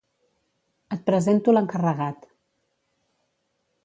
Et 0.95 1.03
presento 1.09 1.53
l'encarregat. 1.53 2.25